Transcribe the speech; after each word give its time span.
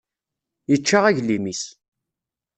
Yečča 0.71 0.97
aglim-is. 1.09 1.63